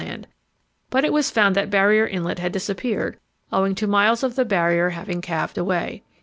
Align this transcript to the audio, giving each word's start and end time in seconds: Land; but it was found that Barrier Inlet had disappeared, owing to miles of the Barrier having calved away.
Land; 0.01 0.25
but 0.89 1.05
it 1.05 1.13
was 1.13 1.29
found 1.29 1.55
that 1.55 1.69
Barrier 1.69 2.07
Inlet 2.07 2.39
had 2.39 2.51
disappeared, 2.51 3.19
owing 3.51 3.75
to 3.75 3.85
miles 3.85 4.23
of 4.23 4.35
the 4.35 4.45
Barrier 4.45 4.89
having 4.89 5.21
calved 5.21 5.59
away. 5.59 6.01